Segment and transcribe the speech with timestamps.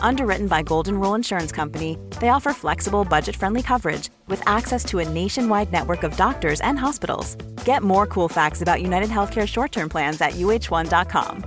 [0.00, 4.98] Underwritten by Golden Rule Insurance Company, they offer flexible, budget friendly coverage with access to
[4.98, 7.36] a nationwide network of doctors and hospitals.
[7.66, 11.44] Get more cool facts about United Healthcare short term plans at uh1.com.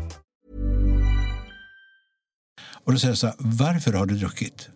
[2.85, 4.69] Och då säger jag så här, varför har du druckit?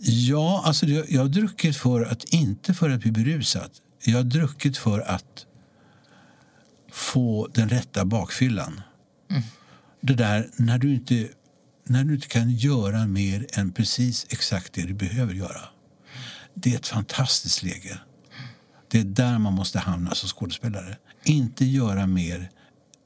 [0.00, 3.70] Ja, alltså jag, jag har druckit för att inte för att bli berusad.
[4.04, 5.46] Jag har druckit för att
[6.92, 8.80] få den rätta bakfyllan.
[9.30, 9.42] Mm.
[10.00, 11.28] Det där när du, inte,
[11.88, 15.60] när du inte kan göra mer än precis exakt det du behöver göra.
[16.54, 17.98] Det är ett fantastiskt läge.
[18.88, 20.96] Det är där man måste hamna som skådespelare.
[21.24, 22.50] Inte göra mer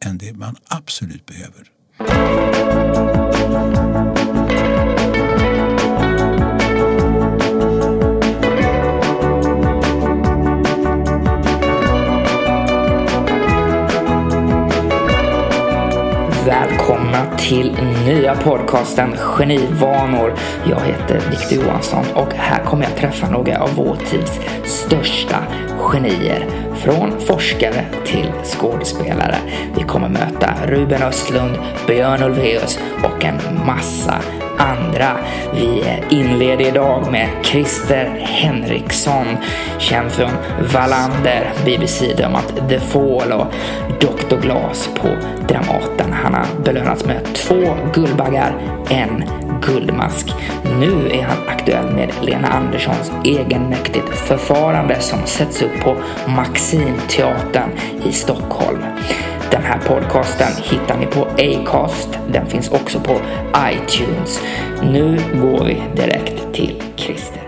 [0.05, 1.71] än det man absolut behöver.
[17.41, 20.35] Till nya podcasten Genivanor.
[20.65, 25.37] Jag heter Victor Johansson och här kommer jag träffa några av vår tids största
[25.79, 26.47] genier.
[26.77, 29.37] Från forskare till skådespelare.
[29.77, 34.15] Vi kommer möta Ruben Östlund, Björn Ulvaeus och en massa
[34.59, 35.17] andra.
[35.55, 39.27] Vi inleder idag med Christer Henriksson,
[39.79, 40.31] känd från
[40.75, 43.47] Wallander, BBC-dramat The Fall och
[44.01, 44.41] Dr.
[44.41, 45.09] Glas på
[45.49, 46.13] Dramaten.
[46.13, 48.55] Han har belönats med två Guldbaggar,
[48.91, 49.25] en
[49.63, 50.27] Guldmask.
[50.79, 55.97] Nu är han aktuell med Lena Anderssons egenmäktigt förfarande som sätts upp på
[56.27, 57.71] Maximteatern
[58.05, 58.83] i Stockholm.
[59.51, 62.09] Den här podcasten hittar ni på Acast.
[62.33, 63.21] Den finns också på
[63.57, 64.43] iTunes.
[64.83, 67.43] Nu går vi direkt till Christer.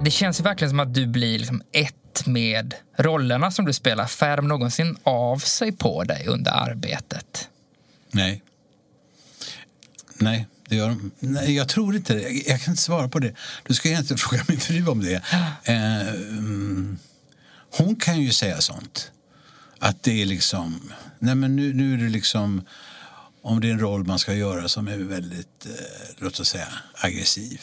[0.00, 4.06] Det känns verkligen som att du blir liksom ett med rollerna som du spelar.
[4.06, 7.48] Färm någonsin av sig på dig under arbetet?
[8.10, 8.42] Nej.
[10.14, 11.10] Nej, det gör de.
[11.18, 12.30] Nej, jag tror inte det.
[12.30, 13.34] Jag kan inte svara på det.
[13.62, 15.22] Du ska egentligen fråga min fru om det.
[15.64, 16.98] Eh, mm,
[17.76, 19.10] hon kan ju säga sånt.
[19.78, 20.92] Att det är liksom...
[21.18, 22.62] Nej, men nu, nu är det liksom...
[23.42, 25.72] Om det är en roll man ska göra som är väldigt, eh,
[26.18, 27.60] låt oss säga, aggressiv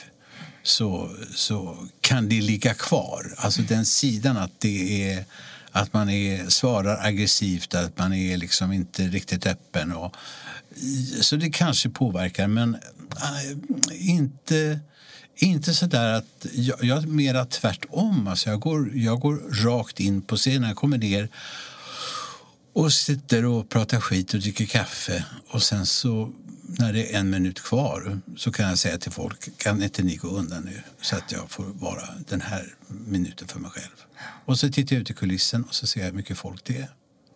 [0.63, 3.33] så, så kan det ligga kvar.
[3.37, 5.25] Alltså den sidan att det är
[5.71, 9.91] att man är, svarar aggressivt, att man är liksom inte riktigt öppen.
[9.91, 10.15] Och,
[11.21, 14.79] så det kanske påverkar, men äh, inte,
[15.35, 16.45] inte så där att...
[16.53, 18.27] Jag, jag är mera tvärtom.
[18.27, 20.67] Alltså jag, går, jag går rakt in på scenen.
[20.67, 21.29] Jag kommer ner
[22.73, 25.25] och sitter och pratar skit och dricker kaffe.
[25.49, 26.31] Och sen så
[26.79, 30.15] när det är en minut kvar så kan jag säga till folk kan inte ni
[30.15, 33.95] gå undan nu så att jag får vara den här minuten för mig själv.
[34.45, 36.77] Och så tittar jag ut i kulissen och så ser jag hur mycket folk det
[36.77, 36.89] är.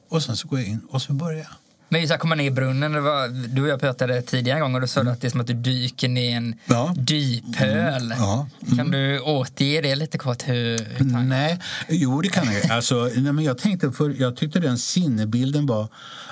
[0.09, 1.47] Och sen så går jag in och så börjar jag.
[1.89, 4.61] Men just att komma ner i brunnen, det var, du och jag pratade tidigare en
[4.61, 5.13] gång och du sa mm.
[5.13, 6.93] att det är som att du dyker ner i en ja.
[6.97, 8.11] dyphöl.
[8.11, 8.17] Mm.
[8.17, 8.47] Ja.
[8.65, 8.77] Mm.
[8.77, 10.47] Kan du återge det lite kort?
[10.47, 11.59] Hur, hur nej,
[11.89, 12.71] jo det kan jag.
[12.71, 15.87] Alltså, nej, men jag, tänkte för, jag tyckte den sinnebilden var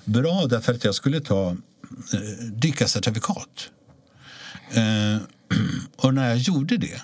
[0.05, 1.55] bra därför att jag skulle ta
[2.13, 3.69] Eh, dykarcertifikat.
[4.71, 5.17] Eh,
[5.95, 7.01] och när jag gjorde det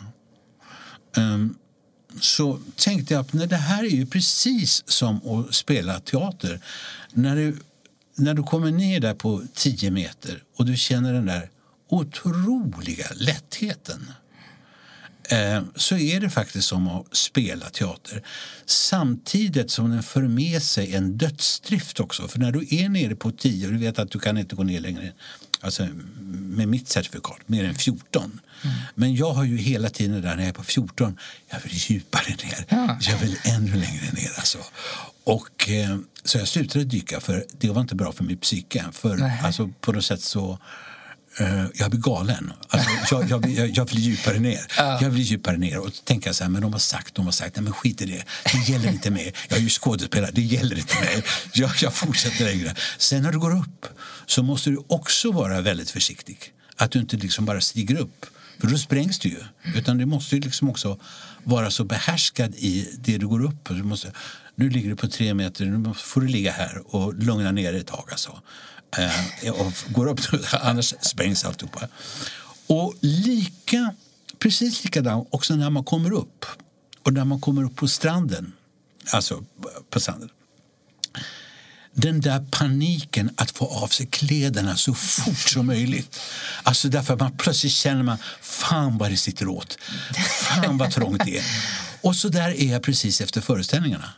[1.18, 1.56] ehm,
[2.20, 6.62] så tänkte jag att det här är ju precis som att spela teater.
[7.14, 7.58] När du
[8.16, 11.50] när du kommer ner där på 10 meter och du känner den där
[11.90, 14.12] otroliga lättheten
[15.76, 18.24] så är det faktiskt som att spela teater.
[18.66, 22.28] Samtidigt som den för med sig en dödsdrift också.
[22.28, 24.64] För när du är nere på 10 och du vet att du kan inte gå
[24.64, 25.12] ner längre
[25.62, 25.88] alltså
[26.30, 28.40] med mitt certifikat, mer än 14.
[28.62, 28.76] Mm.
[28.96, 31.18] Men jag har ju hela tiden där när jag är på 14,
[31.50, 32.66] jag vill djupare ner.
[32.70, 32.98] Ja.
[33.02, 34.32] Jag vill ännu längre ner.
[34.38, 34.58] Alltså.
[35.24, 38.86] Och, eh, så jag slutade dyka för det var inte bra för mitt psyke.
[38.92, 40.58] För alltså, på något sätt så eh,
[41.74, 42.54] jag blir galen.
[42.68, 44.66] Alltså, jag, jag, jag, jag vill djupare ner.
[44.78, 47.56] Jag vill djupare ner och tänka så här, men de har sagt, de har sagt,
[47.56, 48.24] nej men skit i det.
[48.54, 49.34] Det gäller inte mig.
[49.50, 51.24] Jag är ju skådespelare, det gäller inte mig.
[51.54, 52.76] Jag, jag fortsätter längre.
[52.98, 53.86] Sen när du går upp
[54.26, 56.38] så måste du också vara väldigt försiktig.
[56.76, 58.26] Att du inte liksom bara stiger upp.
[58.60, 59.44] För då sprängs du ju.
[59.76, 61.00] Utan du måste ju liksom också
[61.44, 63.74] vara så behärskad i det du går upp på.
[63.74, 64.12] Du måste,
[64.56, 67.82] nu ligger du på tre meter, nu får du ligga här och lugna ner dig
[67.82, 68.08] ett tag.
[68.12, 68.42] Alltså.
[68.98, 70.20] Eh, och går upp,
[70.62, 71.88] annars sprängs alltihopa.
[72.68, 73.94] Och lika,
[74.40, 76.46] precis likadant också när man kommer upp.
[77.04, 78.54] Och när man kommer upp på stranden.
[79.12, 79.44] Alltså
[79.90, 80.30] på stranden
[82.02, 86.20] den där paniken att få av sig kläderna så fort som möjligt.
[86.64, 89.78] Alltså därför man plötsligt känner man, fan vad det sitter åt.
[90.42, 91.44] Fan vad trångt det är.
[92.02, 94.14] Och så där är jag precis efter föreställningarna.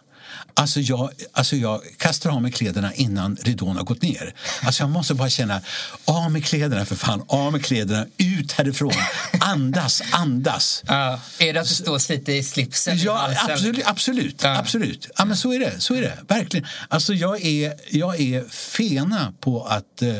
[0.53, 4.35] Alltså jag, alltså jag kastar av mig kläderna innan ridån har gått ner.
[4.63, 5.61] Alltså jag måste bara känna,
[6.05, 8.93] av med kläderna för fan, av med kläderna, ut härifrån.
[9.39, 10.83] Andas, andas.
[10.87, 11.19] Ja.
[11.39, 12.97] Är det att du står sliter i slipsen?
[12.97, 13.81] Ja, absolut.
[13.85, 14.57] absolut, ja.
[14.57, 15.07] absolut.
[15.17, 16.17] Ja, men så är det, så är det.
[16.27, 16.67] Verkligen.
[16.87, 20.01] Alltså jag är, jag är fena på att...
[20.01, 20.15] Eh,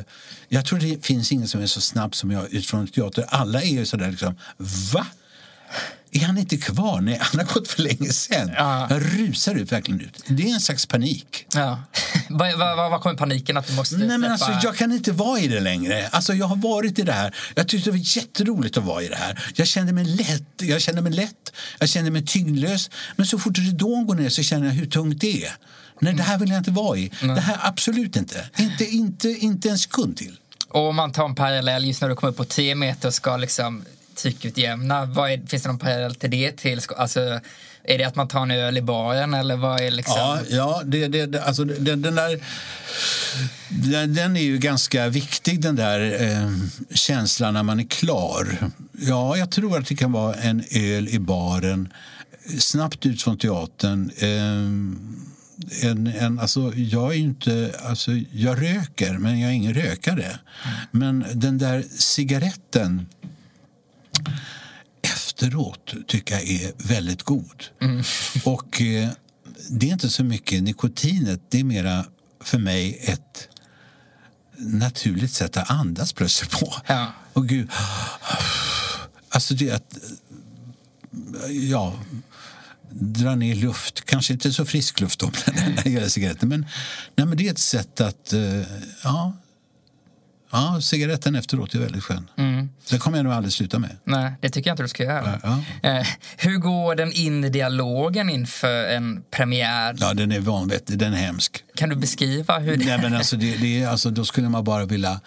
[0.53, 3.25] jag tror det finns ingen som är så snabb som jag utifrån teater.
[3.29, 4.35] Alla är ju sådär liksom,
[4.93, 5.07] va?
[6.13, 7.01] Är han inte kvar?
[7.01, 8.51] Nej, han har gått för länge sen.
[8.57, 8.87] Ja.
[8.89, 10.23] Jag rusar ut verkligen ut.
[10.27, 11.45] Det är en slags panik.
[11.53, 11.83] Ja.
[12.29, 15.39] Vad va, va, kommer paniken att du måste Nej, men alltså, Jag kan inte vara
[15.39, 16.07] i det längre.
[16.07, 17.35] Alltså, jag har varit i det här.
[17.55, 19.51] Jag tyckte det var jätteroligt att vara i det här.
[19.55, 20.61] Jag kände mig lätt.
[20.61, 21.53] Jag kände mig lätt.
[21.79, 22.89] Jag kände mig tyngdlös.
[23.15, 25.53] Men så fort ridån går ner så känner jag hur tungt det är.
[25.99, 27.11] Nej, det här vill jag inte vara i.
[27.21, 27.35] Nej.
[27.35, 28.49] Det här absolut inte.
[28.57, 29.29] Inte, inte.
[29.29, 30.37] inte en sekund till.
[30.69, 33.13] Och om man tar en parallell just när du kommer upp på 10 meter och
[33.13, 33.83] ska liksom
[34.21, 35.05] tryckutjämna?
[35.05, 36.51] Vad är, finns det någon parallell till det?
[36.51, 37.39] Till, alltså,
[37.83, 40.15] är det att man tar en öl i baren eller vad är liksom?
[40.17, 42.39] Ja, ja det, det, alltså, den, den där
[44.07, 46.51] den, är ju ganska viktig den där eh,
[46.93, 48.71] känslan när man är klar.
[48.91, 51.93] Ja, jag tror att det kan vara en öl i baren,
[52.59, 54.11] snabbt ut från teatern.
[54.17, 54.91] Eh,
[55.81, 60.25] en, en, alltså, jag är inte, alltså, jag röker, men jag är ingen rökare.
[60.25, 60.39] Mm.
[60.91, 63.05] Men den där cigaretten
[65.01, 67.63] efteråt tycker jag är väldigt god.
[67.81, 68.03] Mm.
[68.45, 69.09] Och eh,
[69.69, 72.05] det är inte så mycket nikotinet, det är mera
[72.43, 73.47] för mig ett
[74.57, 76.73] naturligt sätt att andas plötsligt på.
[76.87, 77.13] Ja.
[77.33, 77.69] Och gud,
[79.29, 79.97] alltså det att
[81.49, 81.93] ja,
[82.89, 86.65] dra ner luft, kanske inte så frisk luft då, när det gäller cigaretter, men,
[87.15, 88.61] nej, men det är ett sätt att eh,
[89.03, 89.33] ja,
[90.51, 92.29] Ja, cigaretten efteråt är väldigt skön.
[92.37, 92.69] Mm.
[92.89, 93.97] Det kommer jag nog aldrig sluta med.
[94.03, 95.39] Nej, det tycker jag inte du ska göra.
[95.43, 95.89] Ja, ja.
[95.89, 96.07] Eh,
[96.37, 99.95] hur går den inre dialogen inför en premiär?
[99.99, 100.97] Ja, den är vanvettig.
[100.97, 101.63] Den är hemsk.
[101.75, 104.63] Kan du beskriva hur det Nej, men alltså, det, det är, alltså, Då skulle man
[104.63, 105.19] bara vilja...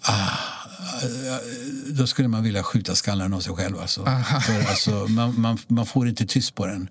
[0.00, 0.30] Ah,
[1.86, 3.80] då skulle man vilja skjuta skallen av sig själv.
[3.80, 4.04] Alltså.
[4.46, 6.88] För, alltså, man, man, man, får inte tyst på den.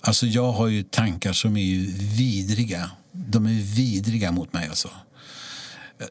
[0.00, 1.86] Alltså, jag har ju tankar som är
[2.16, 2.90] vidriga.
[3.12, 4.68] De är vidriga mot mig.
[4.68, 4.90] Alltså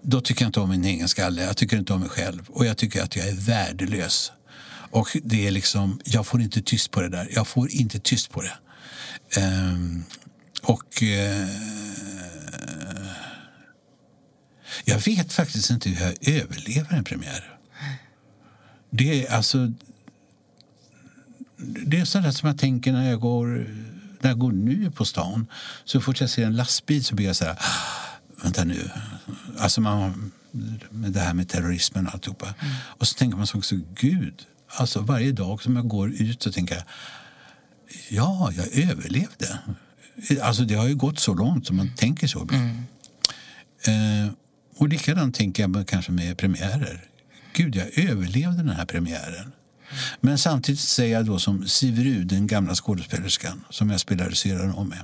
[0.02, 1.44] då tycker jag inte om min egen skalle.
[1.44, 2.50] Jag tycker inte om mig själv.
[2.50, 4.32] Och jag tycker att jag är värdelös.
[4.92, 7.30] Och det är liksom, jag får inte tyst på det där.
[7.32, 8.58] Jag får inte tyst på det.
[9.42, 10.04] Um,
[10.62, 11.50] och uh,
[14.86, 17.58] jag vet faktiskt inte hur jag överlever en premiär.
[18.90, 19.72] Det är alltså...
[21.58, 23.48] Det är sådär som jag tänker när jag går,
[24.22, 25.48] när jag går nu på stan.
[25.86, 27.96] Så fort jag ser en lastbil så blir jag så här ah,
[28.44, 28.90] vänta nu,
[29.60, 30.32] alltså man,
[30.90, 32.46] med det här med terrorismen och alltihopa.
[32.46, 32.74] Mm.
[32.82, 36.52] Och så tänker man så också, gud, alltså varje dag som jag går ut så
[36.52, 36.84] tänker jag,
[38.10, 39.60] ja, jag överlevde.
[40.42, 42.48] Alltså det har ju gått så långt som man tänker så.
[42.52, 42.84] Mm.
[43.88, 44.34] Eh,
[44.78, 47.04] och likadant tänker jag kanske med premiärer.
[47.54, 49.52] Gud, jag överlevde den här premiären.
[50.22, 55.04] Men samtidigt säger jag då som Siv den gamla skådespelerskan som jag spelade Cyrano med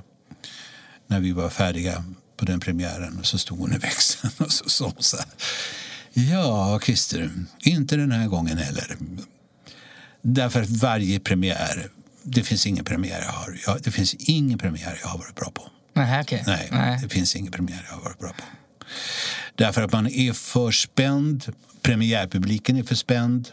[1.06, 2.04] när vi var färdiga
[2.42, 3.18] på den premiären.
[3.18, 5.26] Och så stod hon i växeln och så sa så här.
[6.12, 8.96] Ja, Christer, inte den här gången heller.
[10.22, 11.88] Därför att varje premiär,
[12.22, 15.50] det finns ingen premiär jag har, jag, det finns ingen premiär jag har varit bra
[15.50, 15.70] på.
[15.94, 16.42] Nej, okay.
[16.46, 18.44] Nej, Nej, det finns ingen premiär jag har varit bra på.
[19.54, 23.48] Därför att man är för spänd, premiärpubliken är för spänd.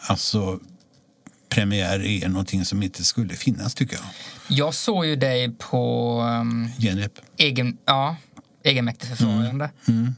[0.00, 0.60] Alltså,
[1.52, 4.04] premiär är någonting som inte skulle finnas, tycker jag.
[4.48, 6.20] Jag såg ju dig på...
[6.20, 7.12] Um, Genrep.
[7.36, 8.16] Egen, ja,
[8.64, 9.70] egenmäktigt förfarande.
[9.88, 10.00] Mm.
[10.00, 10.14] Mm.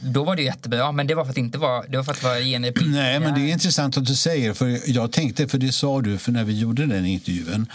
[0.00, 2.20] Då var det jättebra, men det var för att inte var, det var för att
[2.20, 2.74] det var genrep.
[2.86, 6.18] Nej, men det är intressant att du säger, för jag tänkte, för det sa du
[6.18, 7.66] för när vi gjorde den intervjun,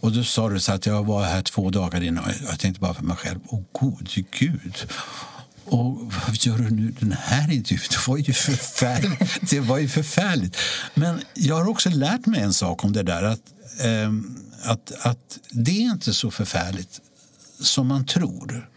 [0.00, 2.94] och då sa du så att jag var här två dagar innan, jag tänkte bara
[2.94, 4.76] för mig själv, åh gode gud.
[5.70, 7.86] Och vad gör du nu den här intervjun?
[7.90, 9.40] Det var ju förfärligt.
[9.50, 10.56] Det var ju förfärligt.
[10.94, 13.22] Men jag har också lärt mig en sak om det där.
[13.22, 13.40] Att,
[13.84, 14.12] eh,
[14.70, 17.00] att, att det är inte så förfärligt
[17.60, 18.68] som man tror.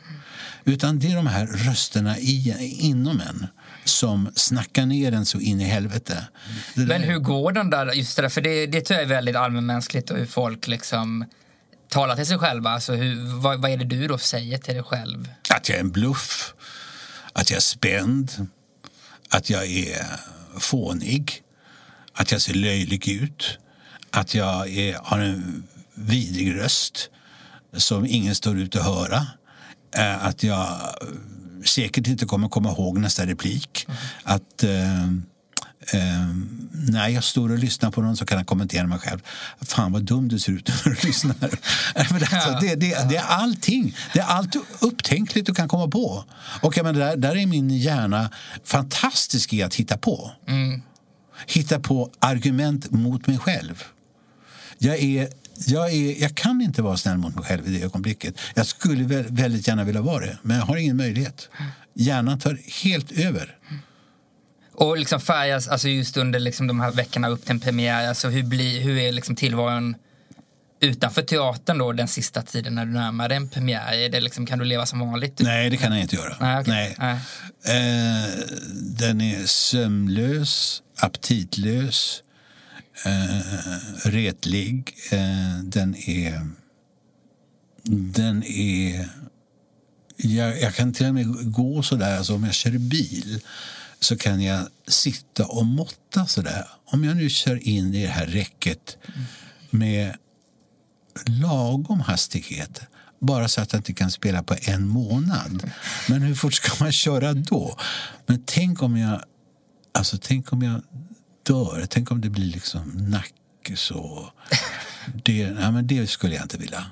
[0.65, 3.47] Utan det är de här rösterna i, inom en
[3.85, 6.27] som snackar ner en så in i helvete.
[6.75, 9.35] Men hur går den där, just det där, för det, det tror jag är väldigt
[9.35, 11.25] allmänmänskligt och hur folk liksom
[11.91, 12.69] talar till sig själva.
[12.69, 15.29] Alltså hur, vad, vad är det du då säger till dig själv?
[15.49, 16.53] Att jag är en bluff,
[17.33, 18.47] att jag är spänd,
[19.29, 20.05] att jag är
[20.59, 21.43] fånig,
[22.13, 23.57] att jag ser löjlig ut,
[24.09, 27.09] att jag är, har en vidrig röst
[27.73, 29.27] som ingen står ut att höra.
[29.95, 30.77] Eh, att jag
[31.65, 33.85] säkert inte kommer komma ihåg nästa replik.
[33.87, 33.97] Mm.
[34.23, 34.63] Att
[35.93, 35.99] eh,
[36.71, 39.19] när jag står och lyssnar på någon så kan jag kommentera mig själv.
[39.61, 41.35] Fan vad dum du ser ut när du lyssnar.
[41.95, 43.95] alltså, det, det, det, är allting.
[44.13, 46.23] Det är allt upptänkligt du kan komma på.
[46.61, 48.29] Och jag menar, där, där är min hjärna
[48.63, 50.31] fantastisk i att hitta på.
[50.47, 50.81] Mm.
[51.47, 53.83] Hitta på argument mot mig själv.
[54.77, 55.29] Jag är
[55.65, 58.35] jag, är, jag kan inte vara snäll mot mig själv i det ögonblicket.
[58.53, 61.49] Jag skulle väldigt gärna vilja vara det, men jag har ingen möjlighet.
[61.93, 63.57] Hjärnan tar helt över.
[64.81, 68.29] Och liksom färgas, alltså just under liksom de här veckorna upp till en premiär, alltså
[68.29, 69.95] hur, blir, hur är liksom tillvaron
[70.79, 73.93] utanför teatern då den sista tiden när du närmar dig en premiär?
[73.93, 75.39] Är det liksom, kan du leva som vanligt?
[75.39, 76.37] Nej, det kan jag inte göra.
[76.39, 76.93] Nej, okay.
[76.97, 77.17] Nej.
[77.65, 78.29] Eh,
[78.73, 82.23] den är sömnlös, aptitlös
[83.05, 84.95] eh, retlig.
[85.11, 86.47] Eh, den är...
[88.13, 89.09] Den är...
[90.17, 93.41] Jag, jag, kan till och med gå så där, alltså om jag kör bil
[94.01, 96.67] så kan jag sitta och måtta sådär.
[96.85, 98.97] Om jag nu kör in i det här räcket
[99.69, 100.15] med
[101.25, 102.81] lagom hastighet
[103.19, 105.71] bara så att jag inte kan spela på en månad.
[106.09, 107.77] Men hur fort ska man köra då?
[108.25, 109.23] Men tänk om jag,
[109.91, 110.81] alltså tänk om jag
[111.43, 111.85] dör.
[111.89, 113.33] Tänk om det blir liksom nack
[113.75, 114.31] så.
[115.23, 116.85] Det, ja, men det skulle jag inte vilja.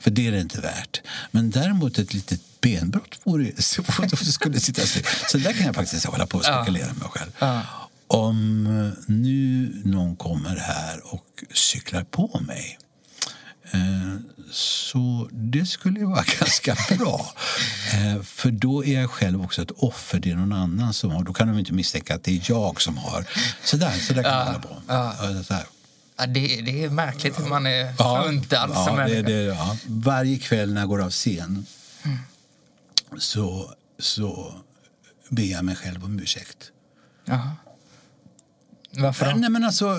[0.00, 1.00] För det är det inte värt.
[1.30, 3.82] Men däremot ett litet benbrott vore så
[4.16, 5.04] skulle sitta still.
[5.30, 7.30] Så där kan jag faktiskt hålla på och spekulera med mig själv.
[7.38, 7.62] Ja.
[8.06, 8.64] Om
[9.06, 12.78] nu någon kommer här och cyklar på mig
[13.70, 14.16] Eh,
[14.50, 17.34] så det skulle vara ganska bra.
[17.92, 20.18] Eh, för då är jag själv också ett offer.
[20.18, 21.24] Det är någon annan som har.
[21.24, 23.24] Då kan de inte misstänka att det är jag som har.
[23.64, 24.76] Så där, så där kan ja, man hålla på.
[24.88, 25.14] Ja.
[26.18, 29.76] Ja, det, det är märkligt hur man är ja, funtad ja, det, det, ja.
[29.86, 31.66] Varje kväll när jag går av scen
[32.02, 32.18] mm.
[33.18, 34.54] så, så
[35.28, 36.70] ber jag mig själv om ursäkt.
[37.24, 37.56] Jaha.
[38.90, 39.36] Varför då?
[39.36, 39.98] Nej, men alltså,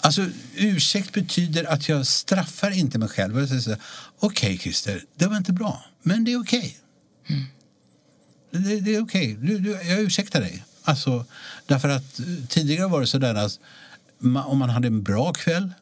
[0.00, 3.36] Alltså, ursäkt betyder att jag straffar inte mig själv.
[3.38, 3.78] Okej,
[4.18, 6.78] okay, Christer, det var inte bra, men det är okej.
[7.24, 7.36] Okay.
[7.36, 7.46] Mm.
[8.50, 9.36] Det, det, är okej.
[9.36, 9.90] Okay.
[9.90, 10.64] jag ursäktar dig.
[10.88, 11.24] Alltså,
[11.66, 13.58] därför att eh, tidigare var det så där att
[14.18, 15.72] man, om man hade en bra kväll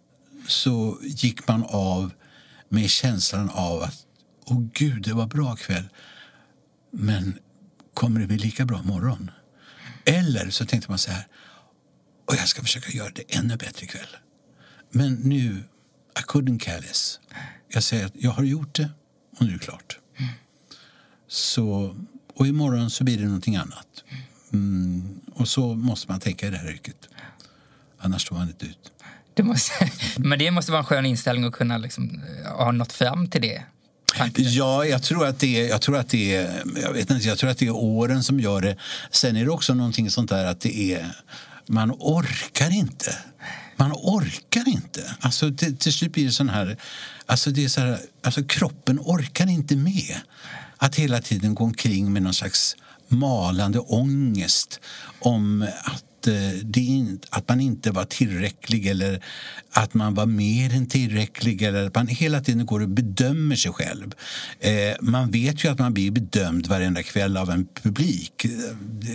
[0.48, 2.12] så gick man av
[2.68, 4.06] med känslan av att
[4.44, 5.88] åh oh, gud, det var bra kväll.
[6.90, 7.38] Men
[7.94, 9.30] kommer det bli lika bra imorgon?
[10.04, 11.26] Eller så tänkte man så här
[12.24, 14.16] och jag ska försöka göra det ännu bättre ikväll.
[14.90, 15.64] Men nu,
[16.18, 17.20] I couldn't care less.
[17.68, 18.90] Jag säger att jag har gjort det
[19.36, 19.98] och nu är det klart.
[20.18, 20.30] Mm.
[21.28, 21.96] Så,
[22.34, 24.04] och imorgon så blir det någonting annat.
[24.08, 24.22] Mm,
[25.34, 27.08] och så måste man tänka i det här yrket.
[27.98, 28.92] Annars står man inte ut.
[29.34, 32.92] Det måste, men det måste vara en skön inställning att kunna liksom, eh, ha nått
[32.92, 33.62] fram till det.
[34.36, 37.38] Ja, jag tror att det är, jag tror att det är, jag vet inte, jag
[37.38, 38.76] tror att det är åren som gör det.
[39.10, 41.12] Sen är det också någonting sånt där att det är
[41.66, 43.18] man orkar inte.
[43.76, 45.16] Man orkar inte.
[45.20, 46.76] Alltså, till, till slut blir det sån här...
[47.26, 50.16] Alltså, det är så här, alltså, kroppen orkar inte med
[50.76, 52.76] att hela tiden gå omkring med någon slags
[53.08, 54.80] malande ångest
[55.18, 59.24] om att eh, det in, att man inte var tillräcklig eller
[59.76, 63.72] att man var mer än tillräcklig eller att man hela tiden går och bedömer sig
[63.72, 64.14] själv.
[64.60, 68.46] Eh, man vet ju att man blir bedömd varenda kväll av en publik.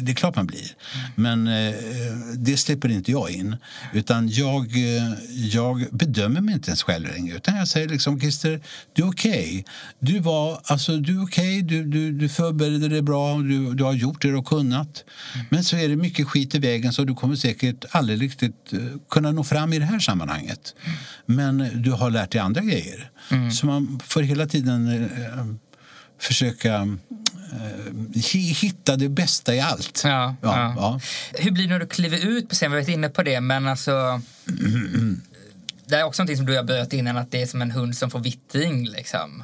[0.01, 0.71] Det, är klart man blir.
[1.15, 1.73] Men eh,
[2.37, 3.55] det släpper inte jag in.
[3.93, 7.35] Utan jag, eh, jag bedömer mig inte ens själv längre.
[7.35, 8.61] Utan jag säger liksom, Christer,
[8.93, 9.31] du är okej.
[9.31, 9.63] Okay.
[9.99, 11.77] Du var, alltså du är okej, okay.
[11.77, 15.03] du, du, du förberedde dig bra, du, du har gjort det du har kunnat.
[15.49, 18.79] Men så är det mycket skit i vägen så du kommer säkert aldrig riktigt eh,
[19.09, 20.50] kunna nå fram i det här sammanhanget.
[20.85, 20.97] Mm.
[21.25, 23.11] Men du har lärt dig andra grejer.
[23.31, 23.51] Mm.
[23.51, 25.45] Så man får hela tiden eh,
[26.19, 26.73] försöka
[27.53, 28.21] eh,
[28.61, 30.01] hitta det bästa i allt.
[30.03, 30.99] Ja, ja, ja.
[31.33, 32.71] Hur blir det när du kliver ut på scen?
[32.71, 34.21] Vi har varit inne på det, men alltså...
[35.85, 37.97] Det är också något som du har börjat innan, att det är som en hund
[37.97, 38.87] som får vittring.
[38.87, 39.43] Liksom.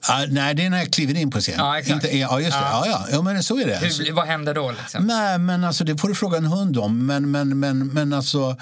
[0.00, 1.54] Ah, nej, det är när jag kliver in på scen.
[1.58, 2.04] Ja, exakt.
[2.04, 2.64] Inte, ja, just det.
[2.64, 2.86] Ja.
[2.86, 2.90] Ja.
[2.90, 3.22] Ja, ja.
[3.22, 3.76] men så är det.
[3.76, 4.70] Hur, vad händer då?
[4.70, 5.06] Liksom?
[5.06, 7.06] Nej, men alltså det får du fråga en hund om.
[7.06, 8.56] Men, men, men, men alltså...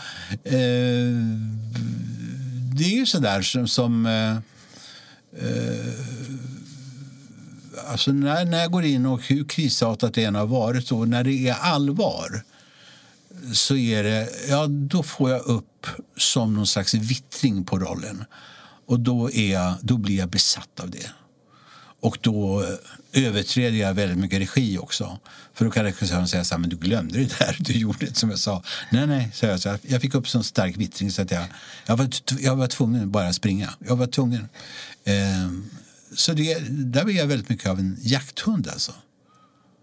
[0.45, 0.55] Eh,
[2.77, 3.69] det är ju sådär som...
[3.69, 4.31] som eh,
[5.49, 5.87] eh,
[7.91, 11.25] alltså när, när jag går in och hur krisartat det än har varit och när
[11.25, 12.43] det är allvar
[13.53, 15.87] så är det, ja, då får jag upp
[16.17, 18.25] som någon slags vittring på rollen.
[18.87, 21.11] Och då, är jag, då blir jag besatt av det.
[22.05, 22.63] Och då
[23.13, 25.19] eh, överträder jag väldigt mycket regi också.
[25.55, 28.17] För då kan regissören säga så här, men du glömde det där, du gjorde det
[28.17, 28.63] som jag sa.
[28.91, 31.45] Nej, nej, så jag, så jag, fick upp så stark vittring så att jag,
[31.87, 32.09] jag, var,
[32.41, 33.71] jag var tvungen bara springa.
[33.79, 34.49] Jag var tvungen.
[35.05, 35.71] Ehm,
[36.15, 38.93] så det, där blir jag väldigt mycket av en jakthund alltså.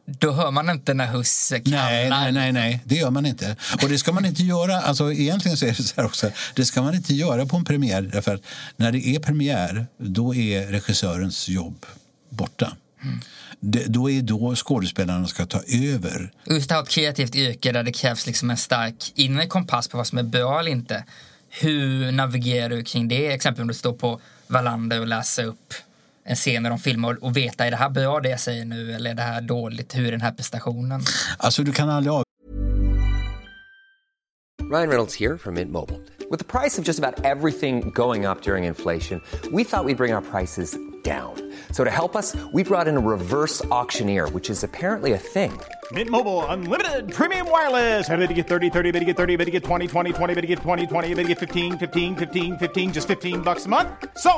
[0.06, 1.92] Då hör man inte när husse kallar.
[1.92, 3.56] Nej, nej, nej, nej, det gör man inte.
[3.84, 6.66] Och det ska man inte göra, alltså egentligen så är det så här också, det
[6.66, 8.42] ska man inte göra på en premiär därför att
[8.78, 11.86] när det är premiär då är regissörens jobb
[12.31, 12.73] borta.
[13.59, 16.31] Det, då är då skådespelarna ska ta över.
[16.45, 19.97] Just det här ett kreativt yrke där det krävs liksom en stark inre kompass på
[19.97, 21.03] vad som är bra eller inte.
[21.50, 23.27] Hur navigerar du kring det?
[23.27, 25.73] Exempelvis om du står på Wallander och läser upp
[26.23, 28.93] en scen där de filmar och veta är det här bra det jag säger nu
[28.93, 29.95] eller är det här dåligt?
[29.95, 31.01] Hur är den här prestationen?
[31.38, 32.23] Alltså du kan aldrig av...
[34.71, 36.00] Ryan Reynolds here from Mint Mobile.
[36.31, 39.21] With the price of just about everything going up during inflation,
[39.51, 41.50] we thought we'd bring our prices down.
[41.72, 45.51] So to help us, we brought in a reverse auctioneer, which is apparently a thing.
[45.92, 48.08] Mint Mobile unlimited premium wireless.
[48.10, 50.34] Ready to get 30, 30, bit to get 30, bit to get 20, 20, 20,
[50.36, 53.66] bit to get 20, 20, bit to get 15, 15, 15, 15 just 15 bucks
[53.66, 53.90] a month.
[54.18, 54.32] So,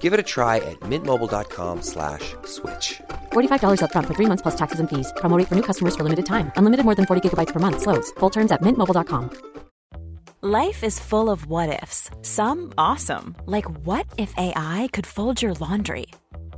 [0.00, 3.00] Give it a try at mintmobile.com slash switch.
[3.32, 5.12] $45 upfront for three months plus taxes and fees.
[5.16, 6.52] Promo for new customers for limited time.
[6.56, 7.80] Unlimited more than 40 gigabytes per month.
[7.80, 8.12] Slows.
[8.20, 9.30] Full terms at mintmobile.com.
[10.42, 12.08] Life is full of what ifs.
[12.22, 16.06] Some awesome, like what if AI could fold your laundry?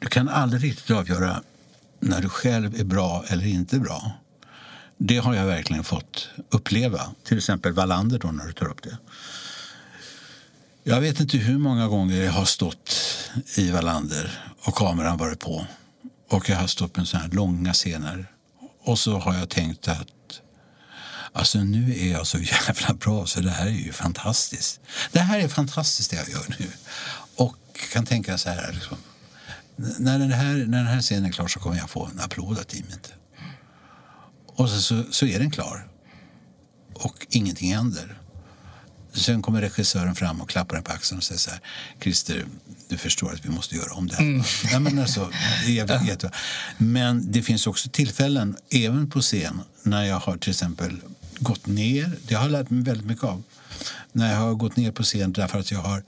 [0.00, 1.42] Du kan aldrig riktigt avgöra
[2.00, 4.12] när du själv är bra eller inte bra.
[4.98, 7.00] Det har jag verkligen fått uppleva.
[7.24, 8.98] Till exempel Wallander då, när du tar upp det.
[10.84, 12.96] Jag vet inte hur många gånger jag har stått
[13.56, 15.66] i Wallander och kameran varit på.
[16.28, 18.26] Och jag har stått med sådana här långa scener.
[18.82, 20.40] Och så har jag tänkt att
[21.32, 24.80] Alltså nu är jag så jävla bra så det här är ju fantastiskt.
[25.12, 26.66] Det här är fantastiskt det jag gör nu.
[27.36, 27.56] Och
[27.92, 28.96] kan tänka så här, liksom,
[29.98, 32.58] när, den här när den här scenen är klar så kommer jag få en applåd
[32.58, 33.12] av teamet.
[34.46, 35.88] Och så, så, så är den klar.
[36.94, 38.16] Och ingenting händer.
[39.12, 41.60] Sen kommer regissören fram och klappar en på axeln och säger så här,
[42.00, 42.44] Christer,
[42.88, 44.46] du förstår att vi måste göra om det här.
[44.72, 45.30] Ja, men, alltså,
[45.66, 45.72] det
[46.78, 51.00] men det finns också tillfällen, även på scen, när jag har till exempel
[51.38, 52.12] gått ner.
[52.28, 53.42] Det har jag lärt mig väldigt mycket av.
[54.12, 56.02] När jag har gått ner på scen därför att jag har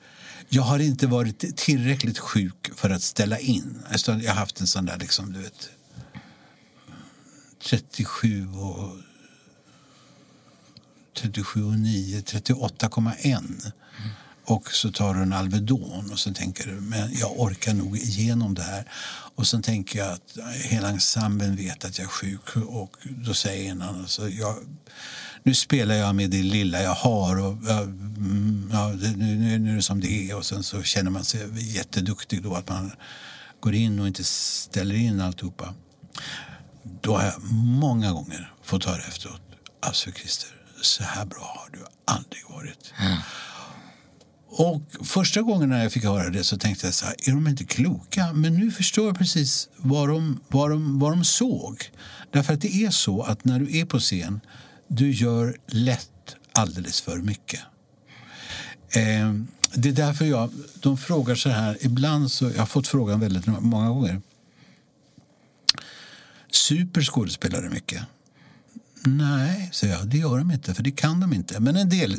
[0.55, 3.83] jag har inte varit tillräckligt sjuk för att ställa in.
[3.91, 5.69] Alltså, jag har haft en sån där, liksom, du vet,
[7.65, 8.97] 37 och
[11.17, 13.73] 37 och 9, 38,1.
[14.45, 18.55] Och så tar du en Alvedon och så tänker du men jag orkar nog igenom
[18.55, 18.93] det här.
[19.35, 23.71] Och sen tänker jag att hela ensemblen vet att jag är sjuk och då säger
[23.71, 24.57] en annan så jag,
[25.43, 27.59] nu spelar jag med det lilla jag har och
[28.73, 31.75] ja, det, nu, nu är det som det är och sen så känner man sig
[31.77, 32.93] jätteduktig då att man
[33.61, 35.75] går in och inte ställer in alltihopa.
[37.01, 39.43] Då har jag många gånger fått höra efteråt,
[39.81, 40.49] alltså Christer,
[40.83, 42.93] så här bra har du aldrig varit.
[42.99, 43.19] Mm.
[44.55, 47.49] Och första gången när jag fick höra det så tänkte jag så här, är de
[47.49, 48.33] inte kloka?
[48.33, 51.91] Men nu förstår jag precis vad de, vad de, vad de såg.
[52.31, 54.41] Därför att det är så att när du är på scen,
[54.93, 57.61] du gör lätt alldeles för mycket.
[58.95, 59.35] Eh,
[59.75, 63.47] det är därför jag, de frågar så här, ibland så, jag har fått frågan väldigt
[63.47, 64.21] många gånger.
[66.51, 68.03] Super skådespelare mycket?
[69.05, 71.61] Nej, säger jag, det gör de inte, för det kan de inte.
[71.61, 72.17] Men en del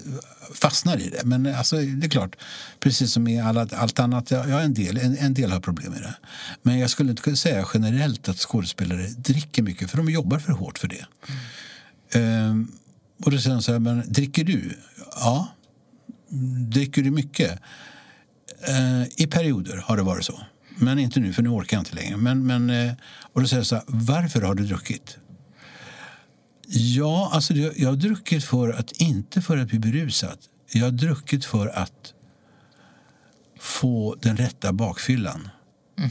[0.53, 1.23] fastnar i det.
[1.23, 2.35] Men alltså, det är klart,
[2.79, 6.01] precis som med alla, allt annat, ja, en, del, en, en del har problem med
[6.01, 6.15] det.
[6.61, 10.53] Men jag skulle inte kunna säga generellt att skådespelare dricker mycket, för de jobbar för
[10.53, 11.05] hårt för det.
[11.27, 11.39] Mm.
[12.15, 12.71] Ehm,
[13.23, 14.77] och då säger han så här, men dricker du?
[15.15, 15.47] Ja.
[16.69, 17.59] Dricker du mycket?
[18.67, 20.41] Ehm, I perioder har det varit så.
[20.77, 22.17] Men inte nu, för nu orkar jag inte längre.
[22.17, 22.93] Men, men, eh,
[23.33, 25.17] och då säger jag så här, varför har du druckit?
[26.67, 30.37] Ja, alltså jag, jag har druckit för att, inte för att bli berusad.
[30.71, 32.13] Jag har druckit för att
[33.59, 35.49] få den rätta bakfyllan.
[35.97, 36.09] Mm.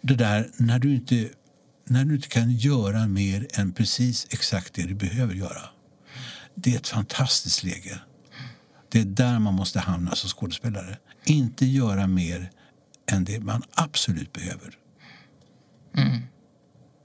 [0.00, 1.28] Det där när du, inte,
[1.88, 5.62] när du inte kan göra mer än precis exakt det du behöver göra.
[6.54, 8.00] Det är ett fantastiskt läge.
[8.88, 10.98] Det är där man måste hamna som skådespelare.
[11.24, 12.50] Inte göra mer
[13.06, 14.74] än det man absolut behöver.
[15.96, 16.22] Mm.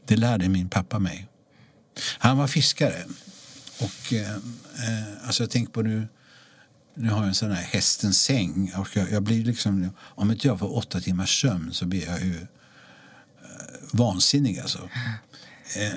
[0.05, 1.27] Det lärde min pappa mig.
[2.17, 3.03] Han var fiskare.
[3.79, 6.07] Och, eh, eh, alltså jag tänker på nu,
[6.95, 8.73] nu har jag en sån här hästens säng.
[8.77, 12.21] Och jag, jag, blir liksom, om inte jag får åtta timmars sömn så blir jag
[12.21, 12.47] ju
[13.91, 14.59] vansinnig.
[14.59, 14.89] Alltså.
[15.77, 15.91] Eh,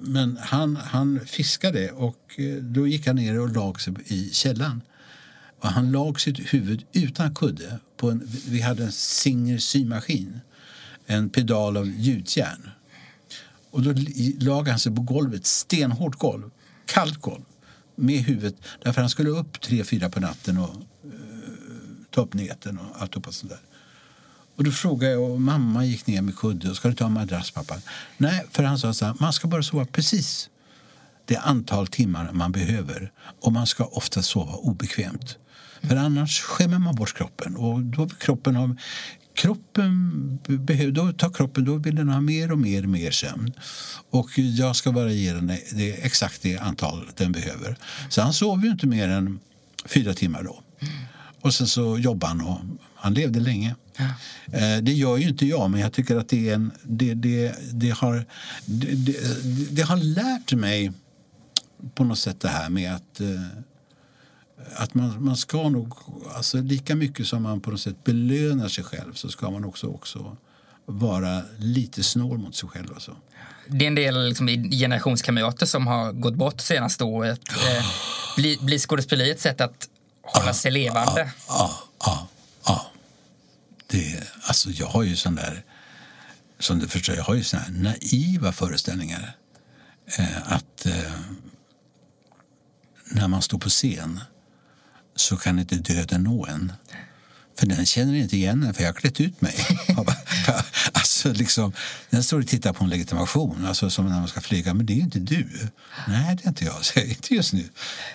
[0.00, 4.82] men han, han fiskade och eh, då gick han ner och lag sig i källan.
[5.60, 7.78] Och han lag sitt huvud utan kudde.
[7.96, 10.40] På en, vi hade en Singer symaskin,
[11.06, 12.70] en pedal av gjutjärn.
[13.70, 13.94] Och då
[14.40, 16.50] lag han sig på golvet, stenhårt golv,
[16.86, 17.42] kallt golv,
[17.94, 18.56] med huvudet.
[18.82, 20.74] Därför han skulle upp tre, fyra på natten och
[21.06, 21.12] uh,
[22.10, 23.60] ta upp näten och allt sånt där.
[24.56, 27.12] Och då frågade jag och mamma gick ner med kudde och ska du ta en
[27.12, 27.76] madrass pappa?
[28.16, 30.50] Nej, för han sa så här, man ska bara sova precis
[31.24, 35.36] det antal timmar man behöver och man ska ofta sova obekvämt.
[35.82, 38.76] För annars skämmer man bort kroppen och då kroppen har
[39.34, 43.52] kroppen behöver, då tar kroppen, då vill den ha mer och mer och mer sömn.
[44.10, 47.76] Och jag ska bara ge den det, exakt det antal den behöver.
[48.08, 49.40] Så han sov ju inte mer än
[49.84, 50.62] fyra timmar då.
[51.40, 52.60] Och sen så jobbade han och
[52.94, 53.74] han levde länge.
[53.96, 54.04] Ja.
[54.58, 57.54] Eh, det gör ju inte jag, men jag tycker att det, är en, det, det,
[57.72, 58.24] det, har,
[58.66, 59.16] det,
[59.70, 60.92] det, har lärt mig
[61.94, 63.26] på något sätt det här med att eh,
[64.76, 65.94] att man, man ska nog,
[66.34, 69.86] alltså lika mycket som man på något sätt belönar sig själv så ska man också,
[69.86, 70.36] också
[70.86, 72.92] vara lite snål mot sig själv.
[72.94, 73.16] Alltså.
[73.68, 77.40] Det är en del liksom, generationskamrater som har gått bort senaste året.
[77.50, 77.84] Eh,
[78.36, 79.88] blir, blir skådespeleri ett sätt att
[80.22, 81.30] hålla sig levande?
[81.48, 82.28] Ja, ja,
[82.66, 82.86] ja.
[83.86, 85.64] Det, alltså jag har ju sån där,
[86.58, 89.36] som du förstår, jag har ju såna här naiva föreställningar.
[90.18, 91.12] Eh, att eh,
[93.04, 94.20] när man står på scen
[95.14, 96.72] så kan inte döden nå en.
[97.58, 99.54] För den känner inte igen en, för jag har klätt ut mig.
[101.28, 101.72] alltså, liksom,
[102.10, 104.74] den står och tittar på en legitimation, alltså, som när man ska flyga.
[104.74, 105.48] Men det är inte du.
[106.08, 106.84] Nej, det är inte jag.
[106.84, 107.68] Säger inte just nu.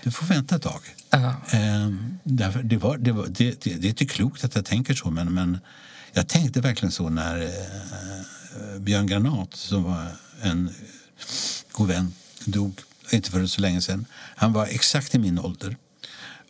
[0.03, 0.81] Du får vänta ett tag.
[1.15, 1.35] Uh -huh.
[1.49, 4.93] ehm, därför, det, var, det, var, det, det, det, är inte klokt att jag tänker
[4.93, 5.59] så, men, men
[6.13, 10.07] jag tänkte verkligen så när eh, Björn Granat, som var
[10.41, 10.69] en
[11.71, 12.13] god vän,
[12.45, 12.79] dog
[13.11, 14.05] inte för så länge sedan.
[14.35, 15.77] Han var exakt i min ålder.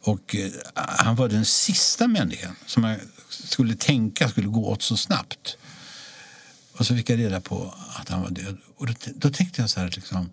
[0.04, 4.98] Och eh, han var den sista människan som jag skulle tänka skulle gå åt så
[4.98, 5.58] snabbt.
[6.74, 8.58] Och så fick jag reda på att han var död.
[8.78, 10.30] Och då, då tänkte jag så här liksom,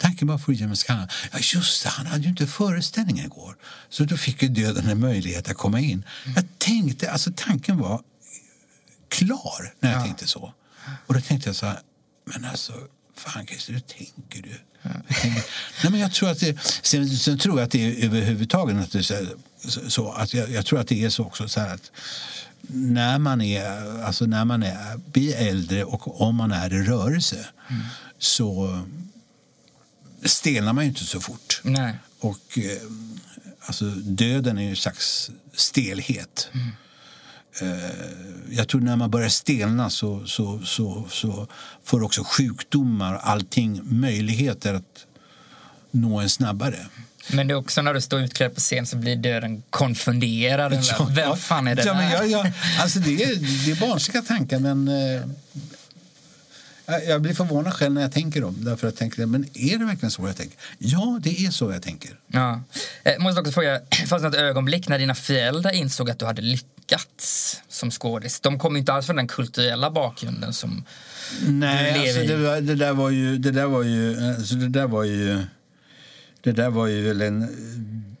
[0.00, 1.08] Tanken bara for genom skallen.
[1.32, 3.56] Ja, just det, han hade ju inte föreställningen igår.
[3.88, 6.04] Så då fick ju döden en möjlighet att komma in.
[6.24, 6.34] Mm.
[6.36, 8.02] Jag tänkte, alltså tanken var
[9.08, 10.04] klar när jag ja.
[10.04, 10.54] tänkte så.
[11.06, 11.80] Och då tänkte jag så här,
[12.24, 12.72] men alltså,
[13.16, 14.60] fan Christer, hur tänker du?
[15.82, 19.26] Nej, men jag tror att det, sen, sen, tror jag att det är överhuvudtaget är
[19.88, 21.90] så, att jag, jag, tror att det är så också så att
[22.66, 27.46] när man är, alltså när man är, blir äldre och om man är i rörelse
[27.68, 27.82] mm.
[28.18, 28.80] så
[30.24, 31.60] stelnar man ju inte så fort.
[31.64, 31.94] Nej.
[32.20, 32.82] Och eh,
[33.60, 36.48] alltså döden är en slags stelhet.
[36.52, 36.70] Mm.
[38.50, 41.46] Jag tror när man börjar stelna så, så, så, så
[41.84, 45.06] får också sjukdomar och allting möjligheter att
[45.90, 46.86] nå en snabbare.
[47.28, 50.78] Men det är också när du står utklädd på scen så blir döden konfunderad.
[50.82, 54.22] Ja, Vem fan är det ja, men jag, jag, alltså det, är, det är barnsliga
[54.22, 55.22] tankar men eh,
[57.08, 60.10] jag blir förvånad själv när jag tänker om därför jag tänker, men är det verkligen
[60.10, 60.58] så jag tänker?
[60.78, 62.10] Ja, det är så jag tänker.
[62.26, 62.62] Ja.
[63.02, 66.26] Jag eh, måste också fråga, fanns det något ögonblick när dina föräldrar insåg att du
[66.26, 68.40] hade lyckats som skådis?
[68.40, 70.84] De kom inte alls från den kulturella bakgrunden som
[71.46, 74.68] Nej, du alltså det, var, det, där var ju, det där var ju, alltså det
[74.68, 75.42] där var ju,
[76.40, 77.48] det där var ju väl en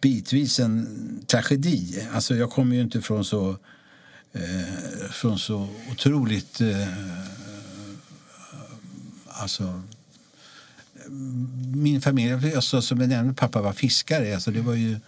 [0.00, 0.86] bitvis en
[1.26, 2.08] tragedi.
[2.12, 3.56] Alltså jag kommer ju inte från så,
[4.32, 6.88] eh, från så otroligt eh,
[9.26, 9.82] alltså,
[11.74, 14.34] min familj, alltså, som jag nämnde, pappa var fiskare.
[14.34, 15.00] Alltså, det var ju,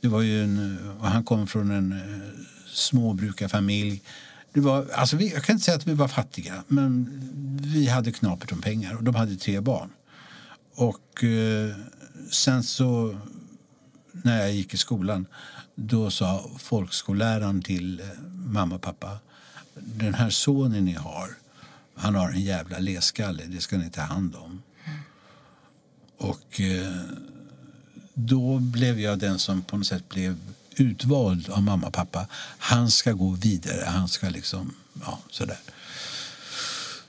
[0.00, 2.28] det var ju en, och han kom från en eh,
[2.66, 4.02] småbrukarfamilj.
[4.52, 7.08] Det var, alltså vi, jag kan inte säga att vi var fattiga, men
[7.62, 8.96] vi hade knapert om pengar.
[8.96, 9.90] Och de hade tre barn.
[10.74, 11.76] Och Eh,
[12.30, 13.18] sen så,
[14.12, 15.26] när jag gick i skolan,
[15.74, 18.06] då sa folkskolläraren till eh,
[18.46, 19.18] mamma och pappa
[19.74, 21.30] den här sonen ni har,
[21.94, 24.62] han har en jävla leskalle, det ska ni ta hand om.
[26.18, 27.02] Och eh,
[28.14, 30.36] då blev jag den som på något sätt blev
[30.76, 32.26] utvald av mamma och pappa.
[32.58, 35.58] Han ska gå vidare, han ska liksom, ja sådär.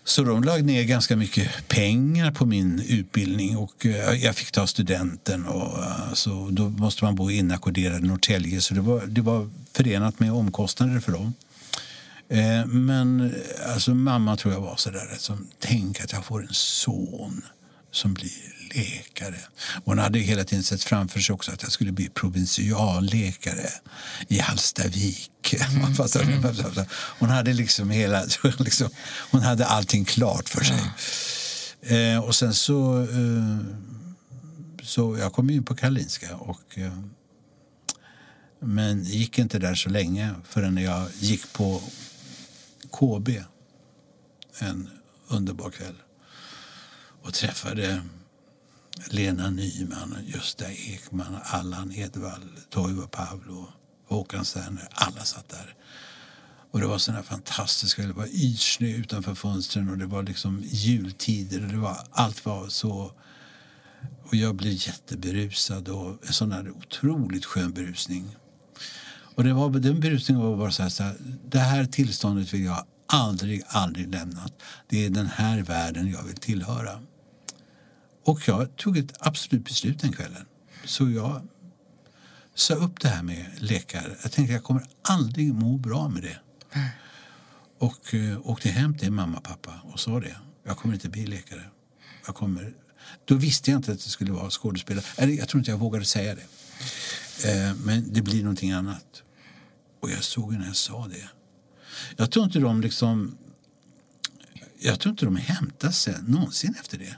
[0.06, 4.68] Så de lade ner ganska mycket pengar på min utbildning och eh, jag fick ta
[4.68, 9.22] studenten och eh, så då måste man bo inackorderad i Norrtälje så det var, det
[9.22, 11.34] var förenat med omkostnader för dem.
[12.30, 13.36] Eh, men
[13.74, 17.42] alltså, mamma tror jag var så där som tänk att jag får en son
[17.94, 19.40] som blir läkare.
[19.86, 23.70] Hon hade hela tiden sett framför sig också att jag skulle bli provinsialläkare
[24.28, 25.30] i Hallstavik.
[25.54, 26.86] Mm.
[27.20, 28.26] hon hade liksom hela,
[28.60, 28.90] liksom,
[29.32, 30.82] hon hade allting klart för sig.
[31.82, 31.96] Ja.
[31.96, 33.58] Eh, och sen så, eh,
[34.84, 37.00] så jag kom in på Karolinska och eh,
[38.60, 41.82] men gick inte där så länge förrän jag gick på
[42.92, 43.30] KB
[44.60, 44.90] en
[45.28, 45.96] underbar kväll
[47.24, 48.02] och träffade
[49.10, 53.68] Lena Nyman, Gösta Ekman, Allan Edwall, Toivo Pavlo,
[54.08, 54.88] Håkan Sterner.
[54.92, 55.76] Alla satt där.
[56.72, 61.66] Och det var såna fantastiska, det var yrsnö utanför fönstren och det var liksom jultider
[61.66, 63.12] och det var, allt var så...
[64.24, 68.36] Och jag blev jätteberusad och en sån här otroligt skön berusning.
[69.36, 71.16] Och det var, den berusningen var bara så här, så här,
[71.50, 74.50] det här tillståndet vill jag aldrig, aldrig lämna.
[74.88, 77.00] Det är den här världen jag vill tillhöra.
[78.24, 80.46] Och jag tog ett absolut beslut den kvällen.
[80.86, 81.42] Så jag
[82.56, 84.16] sa upp det här med läkare.
[84.22, 86.40] Jag tänkte jag kommer aldrig må bra med det.
[87.78, 90.38] Och uh, åkte hem till mamma och pappa och sa det.
[90.64, 91.64] Jag kommer inte bli läkare.
[92.26, 92.74] Jag kommer...
[93.26, 95.06] Då visste jag inte att det skulle vara skådespelare.
[95.18, 96.42] Eller jag tror inte jag vågade säga det.
[96.42, 99.24] Uh, men det blir någonting annat.
[100.00, 101.30] Och jag såg när jag sa det.
[102.18, 103.38] Jag tror inte de liksom...
[104.80, 107.18] Jag tror inte de hämtade sig någonsin efter det.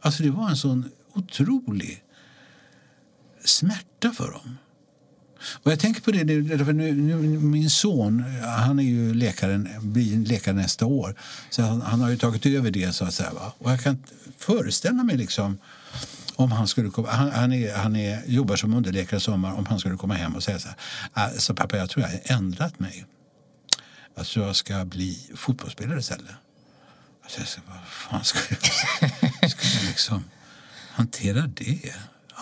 [0.00, 2.04] Alltså det var en sån otrolig
[3.44, 4.56] smärta för dem.
[5.62, 10.26] Och jag tänker på det, för nu, nu, min son, han är ju läkaren, blir
[10.26, 11.14] läkare nästa år.
[11.50, 13.32] Så han, han, har ju tagit över det så att säga.
[13.32, 13.52] Va?
[13.58, 14.04] Och jag kan
[14.38, 15.58] föreställa mig liksom
[16.36, 19.66] om han skulle komma, han, han, är, han är, jobbar som underläkare i sommar, om
[19.66, 20.76] han skulle komma hem och säga så här,
[21.34, 23.06] alltså pappa jag tror jag har ändrat mig.
[24.16, 26.34] Alltså jag ska bli fotbollsspelare istället.
[27.22, 29.29] Alltså, vad fan ska jag, ska jag
[29.90, 30.24] liksom
[30.92, 31.92] hantera det?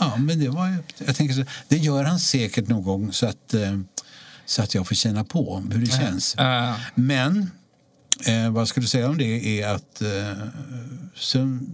[0.01, 3.55] Ja, men det var jag tänker så, det gör han säkert någon gång så att,
[3.55, 3.79] eh,
[4.47, 6.37] så att jag får känna på hur det känns.
[6.39, 6.81] Uh.
[6.95, 7.51] Men
[8.27, 10.47] eh, vad ska du säga om det är att eh,
[11.17, 11.71] sen,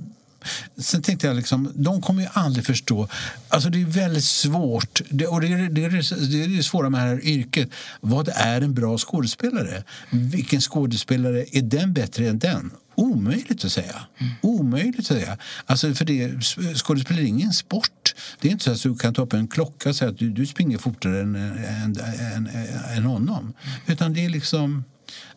[0.77, 3.09] sen tänkte jag liksom, de kommer ju aldrig förstå.
[3.49, 5.91] Alltså det är väldigt svårt, det, och det är det, är
[6.31, 7.69] det, är det svåra med det här yrket.
[8.01, 9.85] Vad är en bra skådespelare?
[10.11, 12.71] Vilken skådespelare är den bättre än den?
[12.95, 14.07] Omöjligt att säga.
[14.19, 14.33] Mm.
[14.41, 15.39] Omöjligt att säga.
[15.67, 16.41] Alltså för det,
[16.77, 18.15] skådespeleri är ingen sport.
[18.41, 20.31] Det är inte så att du kan ta upp en klocka och säga att du,
[20.31, 21.97] du springer fortare än, än,
[22.35, 22.51] än,
[22.97, 23.39] än honom.
[23.39, 23.81] Mm.
[23.87, 24.85] Utan det är liksom...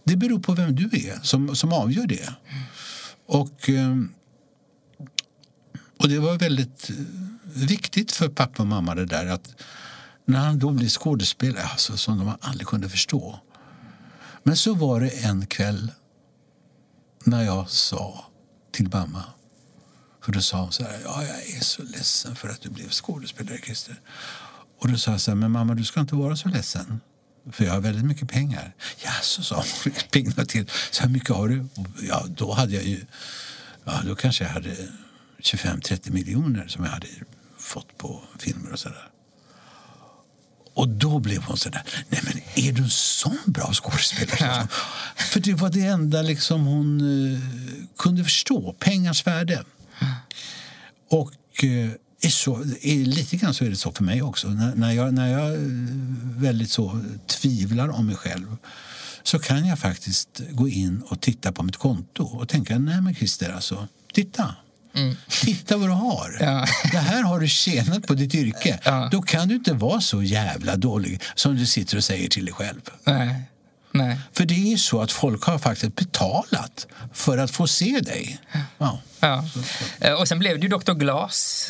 [0.03, 2.23] Det beror på vem du är som, som avgör det.
[2.23, 2.63] Mm.
[3.25, 4.09] Och, ehm,
[5.97, 6.95] och det var väldigt eh,
[7.53, 9.55] viktigt för pappa och mamma det där att
[10.25, 13.39] när han då blir skådespelare, alltså, som de aldrig kunde förstå.
[14.43, 15.91] Men så var det en kväll
[17.27, 18.25] när jag sa
[18.71, 19.23] till mamma
[20.27, 22.89] för då sa hon så här, ja, jag är så ledsen för att du blev
[22.89, 24.01] skådespelare, Christer.
[24.79, 27.01] Och då sa jag så här, men mamma, du ska inte vara så ledsen.
[27.51, 28.73] För jag har väldigt mycket pengar.
[29.03, 30.69] Ja, så sa hon, pigna till.
[30.91, 31.65] Så här mycket har du?
[32.01, 33.05] Ja, då hade jag ju,
[33.83, 34.75] ja, då kanske jag hade
[35.39, 37.07] 25-30 miljoner som jag hade
[37.57, 39.09] fått på filmer och sådär.
[40.77, 44.67] Och då blev hon så där, nej men är du en sån bra skådespelare?
[45.15, 47.39] För det var det enda liksom hon uh,
[47.97, 49.63] kunde förstå, pengars värde.
[51.09, 54.47] Och uh, är så, är, lite grann så är det så för mig också.
[54.47, 55.59] När, när, jag, när jag eh,
[56.37, 58.57] väldigt så tvivlar om mig själv
[59.23, 63.15] så kan jag faktiskt gå in och titta på mitt konto och tänka, nej men
[63.15, 64.55] Christer alltså, titta.
[64.97, 65.17] Mm.
[65.29, 66.37] Titta vad du har.
[66.39, 66.65] Ja.
[66.91, 68.79] Det här har du tjänat på ditt yrke.
[68.83, 69.09] Ja.
[69.11, 72.53] Då kan du inte vara så jävla dålig som du sitter och säger till dig
[72.53, 72.81] själv.
[73.03, 73.41] Nej.
[73.91, 74.17] Nej.
[74.33, 78.37] För det är ju så att folk har faktiskt betalat för att få se dig.
[78.77, 78.99] Ja.
[79.19, 79.45] Ja.
[80.01, 80.93] Eh, Och sen blev du Dr.
[80.93, 81.69] Glas.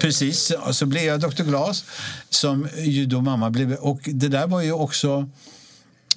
[0.00, 1.42] Precis, så blev jag Dr.
[1.42, 1.84] Glas
[2.30, 3.72] som ju då mamma blev.
[3.72, 5.28] Och det där var ju också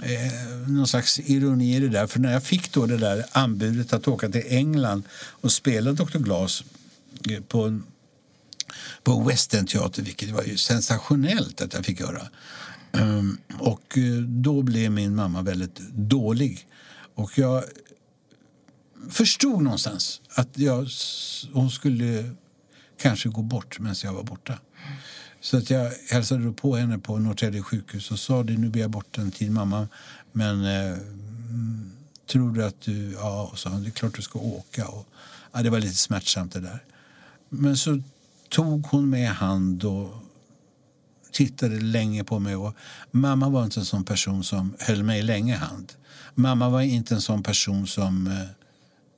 [0.02, 2.08] eh, någon slags ironi i det där.
[2.08, 6.18] För när jag fick då det där anbudet att åka till England och spela Dr.
[6.18, 6.64] Glas
[7.30, 7.82] eh, på,
[9.04, 12.28] på West End Teater, vilket var ju sensationellt att jag fick göra.
[12.92, 16.68] Um, och eh, då blev min mamma väldigt dålig.
[17.16, 17.64] Och jag
[19.10, 20.88] förstod någonstans att jag,
[21.54, 22.36] hon skulle
[23.02, 24.60] kanske gå bort medan jag var borta.
[25.42, 28.82] Så att jag hälsade då på henne på Norrtälje sjukhus och sa det, nu blir
[28.82, 29.88] jag borta en tid mamma.
[30.32, 30.98] Men eh,
[32.32, 33.12] tror du att du...
[33.12, 34.88] Ja, och sa hon, det är klart du ska åka.
[34.88, 35.08] Och,
[35.52, 36.84] ja, det var lite smärtsamt det där.
[37.50, 38.02] Men så
[38.50, 40.14] tog hon med hand och
[41.32, 42.56] tittade länge på mig.
[42.56, 42.76] Och
[43.12, 45.94] mamma var inte en sån person som höll mig länge i hand.
[46.36, 48.48] Mamma var inte en sån person som eh,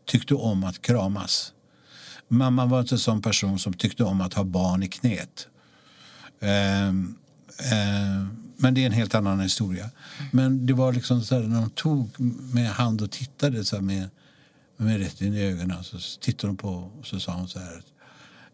[0.05, 1.53] tyckte om att kramas.
[2.27, 5.47] Mamma var inte en sån person som tyckte om att ha barn i knät.
[6.43, 7.15] Ehm,
[7.71, 9.89] ehm, men det är en helt annan historia.
[10.31, 12.09] Men det var liksom så här, när de tog
[12.53, 14.09] med hand och tittade så med,
[14.77, 17.81] med rätt in i ögonen så tittade de på och så sa hon så här.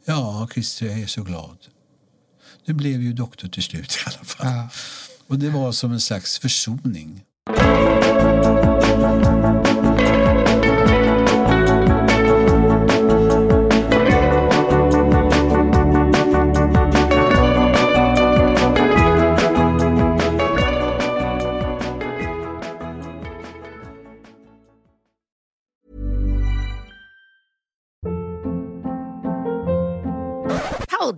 [0.05, 1.57] Ja, Christer, jag är så glad.
[2.65, 4.67] Du blev ju doktor till slut i alla fall.
[5.27, 7.23] Och det var som en slags försoning.